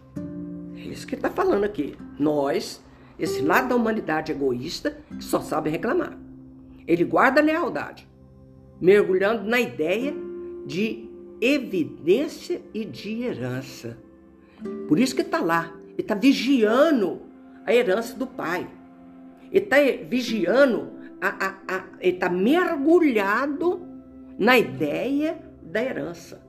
[0.91, 1.97] Isso que está falando aqui.
[2.19, 2.83] Nós,
[3.19, 6.19] esse lado da humanidade egoísta, que só sabe reclamar.
[6.87, 8.09] Ele guarda a lealdade,
[8.81, 10.15] mergulhando na ideia
[10.67, 11.09] de
[11.41, 13.97] evidência e de herança.
[14.89, 15.73] Por isso que está lá.
[15.89, 17.23] Ele está vigiando
[17.65, 18.69] a herança do pai.
[19.51, 19.77] Ele está
[20.09, 23.87] vigiando, a, a, a, ele está mergulhado
[24.39, 26.41] na ideia da herança.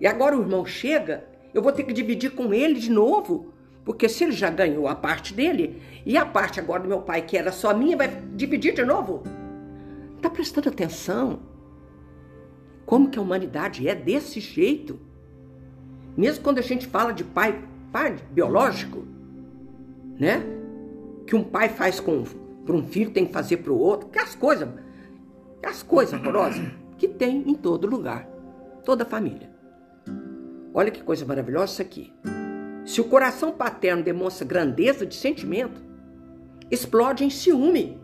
[0.00, 1.24] E agora o irmão chega,
[1.58, 3.52] eu vou ter que dividir com ele de novo,
[3.84, 7.22] porque se ele já ganhou a parte dele, e a parte agora do meu pai,
[7.22, 9.24] que era só minha, vai dividir de novo?
[10.16, 11.40] Está prestando atenção?
[12.86, 15.00] Como que a humanidade é desse jeito?
[16.16, 19.04] Mesmo quando a gente fala de pai, pai biológico,
[20.18, 20.42] né?
[21.26, 22.24] Que um pai faz com
[22.64, 24.68] para um filho tem que fazer para o outro, que as coisas,
[25.64, 26.66] as coisas horrorosas
[26.98, 28.28] que tem em todo lugar,
[28.84, 29.57] toda família.
[30.72, 32.12] Olha que coisa maravilhosa isso aqui.
[32.84, 35.80] Se o coração paterno demonstra grandeza de sentimento,
[36.70, 38.00] explode em ciúme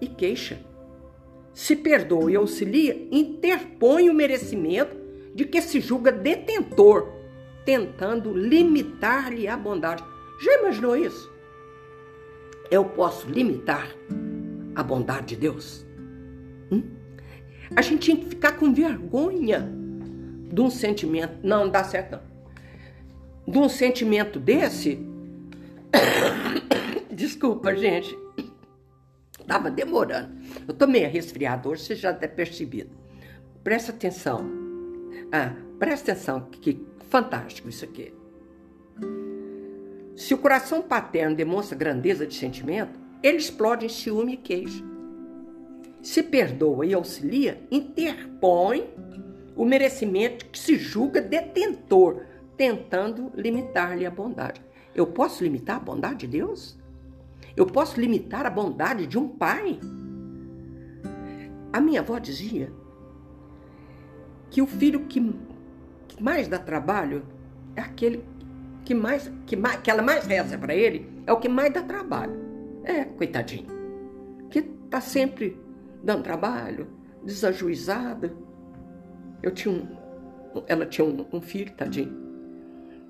[0.00, 0.58] e queixa
[1.54, 4.96] se perdoa e auxilia, interpõe o merecimento
[5.34, 7.08] de que se julga detentor,
[7.64, 10.02] tentando limitar-lhe a bondade.
[10.42, 11.32] Já imaginou isso?
[12.70, 13.88] Eu posso limitar
[14.74, 15.86] a bondade de Deus?
[16.72, 16.82] Hum?
[17.74, 19.72] A gente tinha que ficar com vergonha
[20.54, 21.34] de um sentimento.
[21.42, 22.20] Não, não dá certo, não.
[23.52, 25.04] De um sentimento desse.
[27.10, 28.16] Desculpa, gente.
[29.46, 30.32] Tava demorando.
[30.66, 32.90] Eu tô meio resfriado hoje, você já deve percebido.
[33.62, 34.48] Presta atenção.
[35.32, 38.14] Ah, presta atenção, que, que fantástico isso aqui.
[40.16, 44.84] Se o coração paterno demonstra grandeza de sentimento, ele explode em ciúme e queijo.
[46.00, 48.88] Se perdoa e auxilia, interpõe
[49.56, 52.22] o merecimento que se julga detentor,
[52.56, 54.60] tentando limitar-lhe a bondade.
[54.94, 56.78] Eu posso limitar a bondade de Deus?
[57.56, 59.78] Eu posso limitar a bondade de um pai?
[61.72, 62.72] A minha avó dizia
[64.50, 65.34] que o filho que,
[66.20, 67.24] mais dá trabalho
[67.74, 68.24] é aquele
[68.84, 71.82] que mais que, mais, que ela mais reza para ele, é o que mais dá
[71.82, 72.38] trabalho.
[72.84, 73.66] É, coitadinho.
[74.50, 75.58] Que tá sempre
[76.02, 76.86] dando trabalho,
[77.24, 78.32] desajuizada.
[79.44, 79.86] Eu tinha um,
[80.66, 82.12] ela tinha um, um filho, tadinho.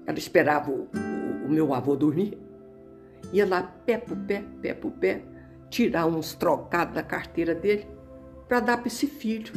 [0.06, 2.38] Ela esperava o, o, o meu avô dormir
[3.32, 5.22] ia lá pé por pé, pé por pé,
[5.70, 7.86] tirar uns trocados da carteira dele
[8.48, 9.52] para dar para esse filho.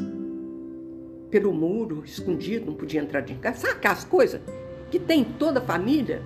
[1.29, 3.59] Pelo muro, escondido, não podia entrar de casa.
[3.59, 4.41] Sabe aquelas coisas
[4.89, 6.21] que tem toda a família?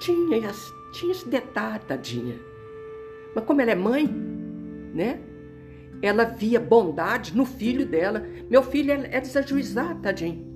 [0.00, 0.52] Tinha,
[0.92, 2.38] tinha esse detalhe, tadinha.
[3.34, 4.06] Mas como ela é mãe,
[4.92, 5.20] né?
[6.02, 8.24] Ela via bondade no filho dela.
[8.50, 10.46] Meu filho é, é desajuizado, tadinho.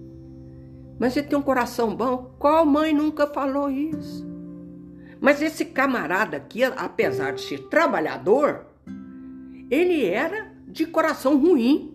[0.98, 2.34] Mas ele tem um coração bom.
[2.38, 4.28] Qual mãe nunca falou isso?
[5.20, 8.66] Mas esse camarada aqui, apesar de ser trabalhador,
[9.70, 11.94] ele era de coração ruim.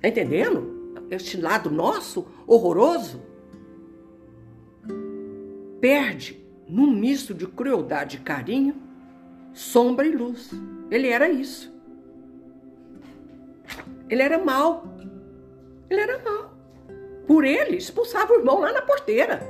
[0.00, 0.94] Tá entendendo?
[1.10, 3.22] Esse lado nosso, horroroso,
[5.80, 8.76] perde num misto de crueldade e carinho,
[9.52, 10.50] sombra e luz.
[10.90, 11.72] Ele era isso.
[14.08, 14.84] Ele era mal.
[15.90, 16.54] Ele era mal.
[17.26, 19.40] Por ele, expulsava o irmão lá na porteira.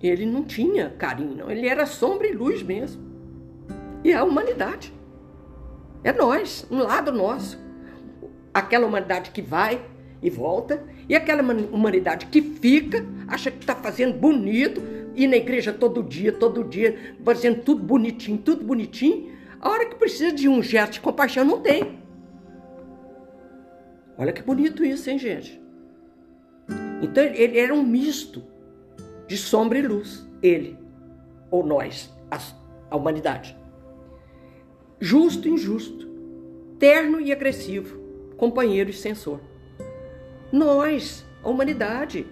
[0.00, 1.50] Ele não tinha carinho, não.
[1.50, 3.02] Ele era sombra e luz mesmo.
[4.04, 4.92] E a humanidade.
[6.04, 7.58] É nós, um lado nosso.
[8.54, 9.84] Aquela humanidade que vai
[10.22, 14.80] e volta, e aquela humanidade que fica, acha que está fazendo bonito,
[15.14, 19.35] ir na igreja todo dia, todo dia, fazendo tudo bonitinho, tudo bonitinho.
[19.60, 21.98] A hora que precisa de um gesto de compaixão, não tem.
[24.18, 25.60] Olha que bonito isso, hein, gente?
[27.02, 28.42] Então ele era um misto
[29.26, 30.78] de sombra e luz, ele,
[31.50, 32.38] ou nós, a,
[32.90, 33.56] a humanidade.
[34.98, 36.08] Justo e injusto,
[36.78, 37.98] terno e agressivo,
[38.36, 39.40] companheiro e censor.
[40.50, 42.26] Nós, a humanidade,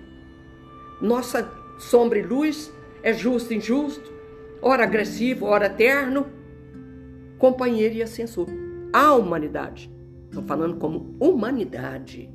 [1.00, 4.12] nossa sombra e luz é justo e injusto,
[4.62, 6.26] ora agressivo, ora terno,
[7.38, 8.48] companheiro e ascensor.
[8.92, 9.90] A humanidade,
[10.26, 12.30] estou falando como humanidade.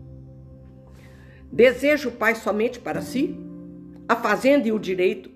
[1.51, 3.49] Deseja o Pai somente para si?
[4.09, 5.29] a fazenda e o direito,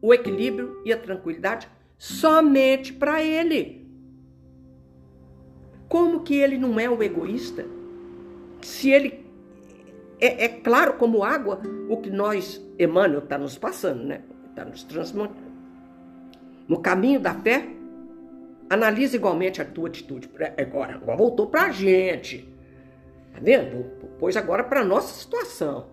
[0.00, 3.90] o equilíbrio e a tranquilidade somente para ele.
[5.88, 7.66] Como que ele não é o egoísta?
[8.62, 9.26] Se ele
[10.20, 14.22] é, é claro como água o que nós, Emmanuel, está nos passando, né?
[14.48, 15.50] Está nos transmutando.
[16.68, 17.68] No caminho da fé,
[18.70, 20.30] analisa igualmente a tua atitude.
[20.56, 22.48] Agora, agora voltou para a gente.
[23.32, 23.84] Tá vendo?
[24.18, 25.88] Pois agora para nossa situação.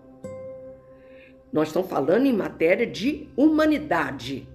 [1.52, 4.48] Nós estamos falando em matéria de humanidade.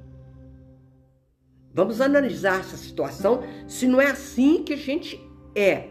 [1.73, 5.19] Vamos analisar essa situação se não é assim que a gente
[5.53, 5.89] é.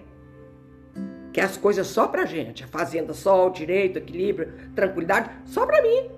[1.33, 5.83] Que as coisas só pra gente, a fazenda só, o direito, equilíbrio, tranquilidade, só pra
[5.83, 6.11] mim.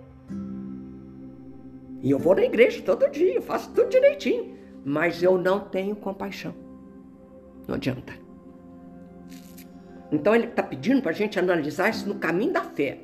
[2.03, 4.54] E eu vou na igreja todo dia, faço tudo direitinho,
[4.85, 6.55] mas eu não tenho compaixão.
[7.67, 8.13] Não adianta.
[10.13, 12.99] Então ele está pedindo para a gente analisar isso no caminho da fé.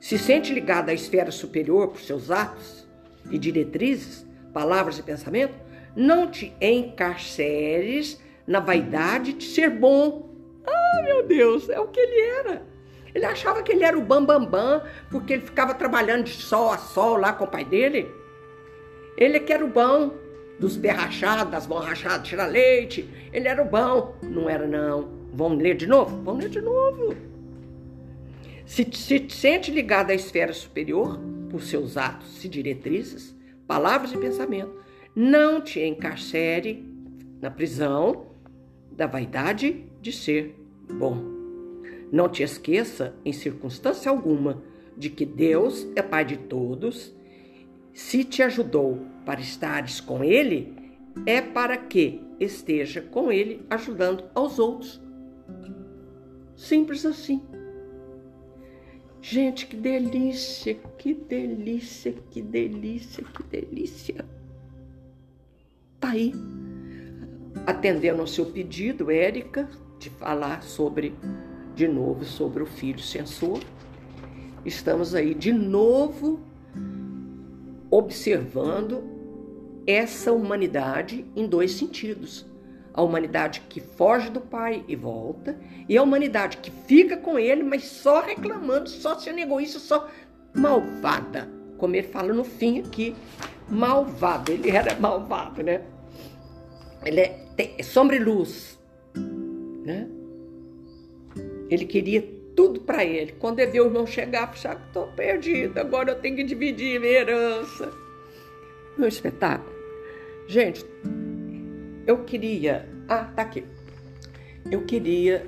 [0.00, 2.86] Se sente ligado à esfera superior por seus atos
[3.30, 5.54] e diretrizes, palavras e pensamento,
[5.96, 10.30] não te encarceres na vaidade de ser bom.
[10.64, 12.62] Ah, meu Deus, é o que ele era.
[13.14, 16.70] Ele achava que ele era o bambambam, bam, bam, porque ele ficava trabalhando de sol
[16.70, 18.08] a sol lá com o pai dele.
[19.16, 20.12] Ele é que era o bom
[20.58, 23.08] dos pés rachados, das mãos rachadas, tirar leite.
[23.32, 24.16] Ele era o bom.
[24.22, 25.08] Não era, não.
[25.32, 26.22] Vamos ler de novo?
[26.22, 27.14] Vamos ler de novo.
[28.64, 34.74] Se, se sente ligado à esfera superior por seus atos e diretrizes, palavras e pensamento,
[35.14, 36.84] não te encarcere
[37.40, 38.26] na prisão
[38.90, 40.56] da vaidade de ser
[40.90, 41.22] bom.
[42.10, 44.62] Não te esqueça, em circunstância alguma,
[44.96, 47.14] de que Deus é Pai de todos.
[47.92, 50.72] Se te ajudou para estares com Ele,
[51.26, 55.02] é para que esteja com Ele ajudando aos outros.
[56.54, 57.42] Simples assim.
[59.20, 64.24] Gente, que delícia, que delícia, que delícia, que delícia.
[65.98, 66.32] Tá aí,
[67.66, 71.12] atendendo ao seu pedido, Érica, de falar sobre,
[71.74, 73.58] de novo, sobre o filho censor.
[74.64, 76.40] Estamos aí de novo
[77.90, 79.15] observando
[79.86, 82.46] essa humanidade em dois sentidos
[82.96, 85.54] a humanidade que foge do pai e volta,
[85.86, 90.08] e a humanidade que fica com ele, mas só reclamando, só sendo egoísta, só
[90.54, 91.46] malvada.
[91.76, 93.14] Como ele fala no fim aqui,
[93.68, 94.50] malvado.
[94.50, 95.82] Ele era malvado, né?
[97.04, 98.78] Ele é, é sombra e luz,
[99.84, 100.08] né?
[101.68, 102.22] Ele queria
[102.56, 103.32] tudo para ele.
[103.32, 107.12] Quando ele viu o irmão chegar, falou: estou perdido, agora eu tenho que dividir minha
[107.12, 107.92] herança.
[108.96, 109.75] Meu espetáculo.
[110.48, 110.84] Gente,
[112.06, 112.88] eu queria.
[113.08, 113.64] Ah, tá aqui.
[114.70, 115.46] Eu queria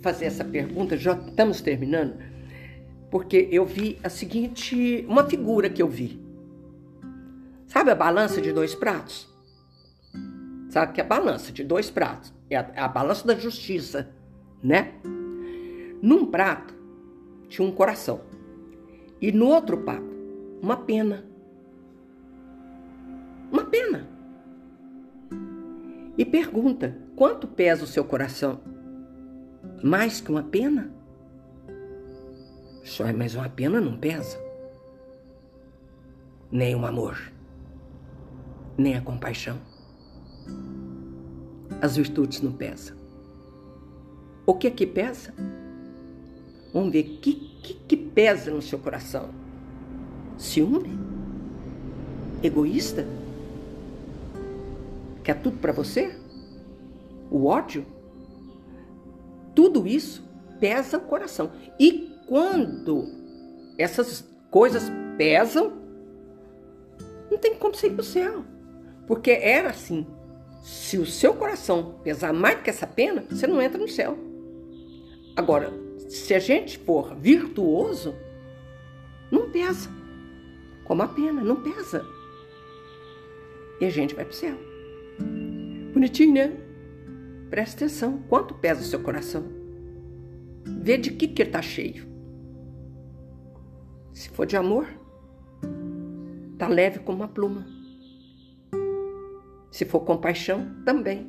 [0.00, 2.16] fazer essa pergunta, já estamos terminando,
[3.10, 5.04] porque eu vi a seguinte.
[5.08, 6.20] Uma figura que eu vi.
[7.66, 9.28] Sabe a balança de dois pratos?
[10.70, 12.32] Sabe que a balança de dois pratos?
[12.50, 14.10] É a, é a balança da justiça,
[14.62, 14.94] né?
[16.02, 16.74] Num prato
[17.48, 18.20] tinha um coração.
[19.20, 20.08] E no outro prato,
[20.62, 21.27] uma pena.
[23.70, 24.18] Pena
[26.18, 28.60] e pergunta: quanto pesa o seu coração?
[29.82, 30.92] Mais que uma pena?
[32.82, 34.36] Só é mais uma pena não pesa.
[36.50, 37.16] Nem o amor,
[38.76, 39.58] nem a compaixão.
[41.80, 42.96] As virtudes não pesam.
[44.44, 45.32] O que é que pesa?
[46.72, 49.28] Vamos ver o que, que, que pesa no seu coração.
[50.38, 50.98] Ciúme?
[52.42, 53.06] Egoísta?
[55.28, 56.18] Quer tudo para você?
[57.30, 57.84] O ódio?
[59.54, 60.26] Tudo isso
[60.58, 61.52] pesa o coração.
[61.78, 63.04] E quando
[63.76, 64.84] essas coisas
[65.18, 65.74] pesam,
[67.30, 68.42] não tem como você ir para o céu.
[69.06, 70.06] Porque era assim.
[70.62, 74.16] Se o seu coração pesar mais que essa pena, você não entra no céu.
[75.36, 75.70] Agora,
[76.08, 78.14] se a gente for virtuoso,
[79.30, 79.90] não pesa.
[80.84, 82.02] Como a pena, não pesa.
[83.78, 84.67] E a gente vai para o céu.
[85.98, 86.52] Bonitinho, né?
[87.50, 88.22] Presta atenção.
[88.28, 89.48] Quanto pesa o seu coração?
[90.64, 92.06] Vê de que que ele tá cheio.
[94.12, 94.86] Se for de amor,
[96.56, 97.66] tá leve como uma pluma.
[99.72, 101.26] Se for compaixão, também.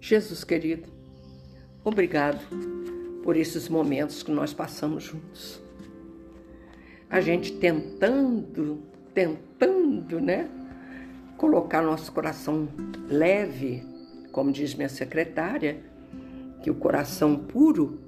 [0.00, 0.88] Jesus querido,
[1.82, 2.40] obrigado
[3.24, 5.60] por esses momentos que nós passamos juntos.
[7.10, 8.80] A gente tentando,
[9.12, 10.48] tentando, né?
[11.42, 12.68] Colocar nosso coração
[13.08, 13.82] leve,
[14.30, 15.82] como diz minha secretária,
[16.62, 17.98] que o coração puro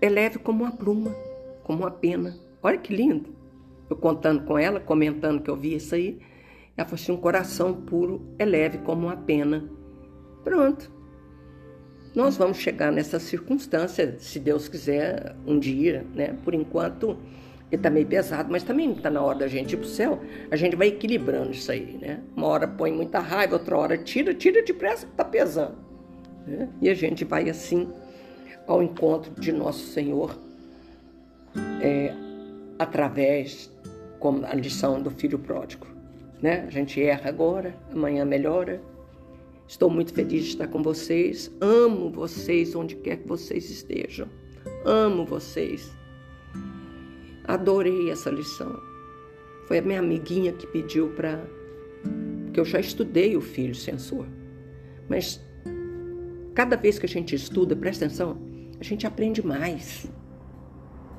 [0.00, 1.14] é leve como uma pluma,
[1.62, 2.34] como uma pena.
[2.62, 3.36] Olha que lindo.
[3.90, 6.18] Eu contando com ela, comentando que eu vi isso aí,
[6.74, 9.68] ela falou assim: um coração puro é leve como uma pena.
[10.42, 10.90] Pronto.
[12.14, 16.38] Nós vamos chegar nessa circunstância, se Deus quiser, um dia, né?
[16.42, 17.18] Por enquanto,
[17.70, 20.20] ele tá meio pesado, mas também está na hora da gente ir pro céu.
[20.50, 22.20] A gente vai equilibrando isso aí, né?
[22.36, 25.76] Uma hora põe muita raiva, outra hora tira, tira depressa, tá pesando.
[26.46, 26.68] Né?
[26.82, 27.88] E a gente vai assim
[28.66, 30.36] ao encontro de nosso Senhor
[31.80, 32.12] é,
[32.78, 33.70] através,
[34.18, 35.86] como a lição do filho pródigo.
[36.42, 36.64] Né?
[36.66, 38.82] A gente erra agora, amanhã melhora.
[39.68, 41.52] Estou muito feliz de estar com vocês.
[41.60, 44.26] Amo vocês onde quer que vocês estejam.
[44.84, 45.99] Amo vocês.
[47.44, 48.80] Adorei essa lição.
[49.66, 51.44] Foi a minha amiguinha que pediu para.
[52.44, 54.26] Porque eu já estudei o filho censor.
[55.08, 55.40] Mas
[56.54, 58.40] cada vez que a gente estuda, presta atenção,
[58.78, 60.10] a gente aprende mais.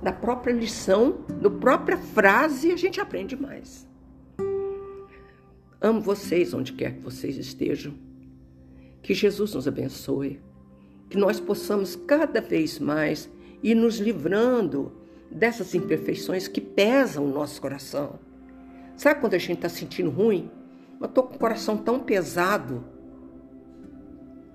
[0.01, 3.87] Da própria lição, da própria frase, a gente aprende mais.
[5.79, 7.93] Amo vocês onde quer que vocês estejam.
[9.01, 10.39] Que Jesus nos abençoe.
[11.09, 13.29] Que nós possamos cada vez mais
[13.63, 15.00] ir nos livrando
[15.31, 18.19] dessas imperfeições que pesam o nosso coração.
[18.95, 20.51] Sabe quando a gente está sentindo ruim?
[20.99, 22.83] Eu estou com o coração tão pesado.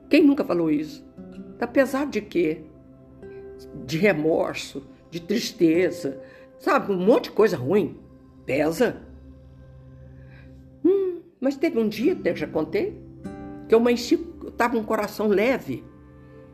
[0.09, 1.05] Quem nunca falou isso?
[1.55, 2.63] Está pesado de quê?
[3.85, 6.21] De remorso, de tristeza,
[6.59, 6.93] sabe?
[6.93, 7.99] Um monte de coisa ruim.
[8.45, 9.03] Pesa.
[10.85, 12.97] Hum, mas teve um dia, até já contei,
[13.69, 15.83] que eu eu estava com um coração leve.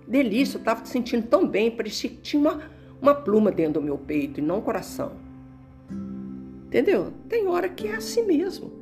[0.09, 2.63] Delícia, eu estava sentindo tão bem, parecia que tinha uma,
[3.03, 5.13] uma pluma dentro do meu peito e não um coração.
[6.67, 7.13] Entendeu?
[7.29, 8.73] Tem hora que é assim mesmo.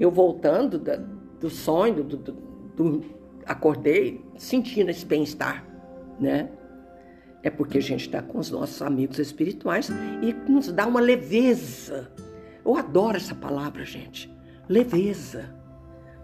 [0.00, 0.96] Eu voltando da,
[1.38, 2.32] do sonho, do, do,
[2.74, 3.04] do,
[3.44, 5.64] acordei sentindo esse bem-estar,
[6.18, 6.48] né?
[7.42, 9.90] É porque a gente está com os nossos amigos espirituais
[10.22, 12.10] e nos dá uma leveza.
[12.64, 14.30] Eu adoro essa palavra, gente.
[14.68, 15.54] Leveza.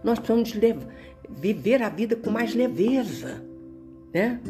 [0.02, 0.76] Nós precisamos de
[1.28, 3.42] viver a vida com mais leveza,
[4.12, 4.40] né?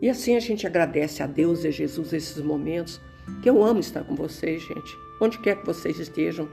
[0.00, 3.00] E assim a gente agradece a Deus e a Jesus esses momentos,
[3.42, 6.48] que eu amo estar com vocês, gente, onde quer que vocês estejam.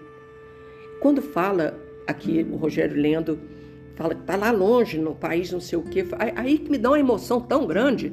[1.02, 3.39] Quando fala aqui o Rogério lendo,
[3.95, 6.89] fala que está lá longe, no país, não sei o quê, aí que me dá
[6.89, 8.12] uma emoção tão grande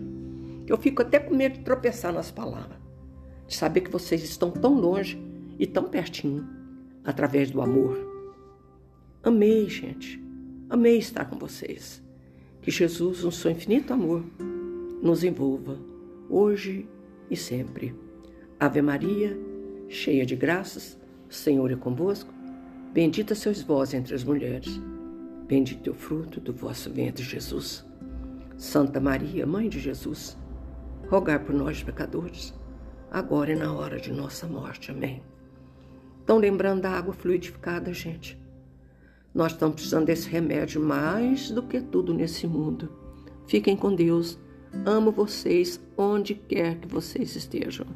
[0.66, 2.78] que eu fico até com medo de tropeçar nas palavras,
[3.46, 5.20] de saber que vocês estão tão longe
[5.58, 6.48] e tão pertinho,
[7.04, 7.98] através do amor.
[9.22, 10.22] Amei, gente,
[10.70, 12.02] amei estar com vocês.
[12.62, 14.24] Que Jesus, no seu infinito amor,
[15.04, 15.78] nos envolva,
[16.30, 16.88] hoje
[17.30, 17.94] e sempre.
[18.58, 19.38] Ave Maria,
[19.86, 20.98] cheia de graças,
[21.28, 22.32] Senhor é convosco.
[22.90, 24.80] Bendita sois vós entre as mulheres.
[25.46, 27.84] Bendito é o fruto do vosso ventre, Jesus.
[28.56, 30.38] Santa Maria, Mãe de Jesus,
[31.06, 32.54] rogai por nós, pecadores,
[33.10, 34.90] agora e na hora de nossa morte.
[34.90, 35.22] Amém.
[36.20, 38.40] Estão lembrando da água fluidificada, gente?
[39.34, 42.90] Nós estamos precisando desse remédio mais do que tudo nesse mundo.
[43.46, 44.42] Fiquem com Deus.
[44.86, 47.86] Amo vocês onde quer que vocês estejam.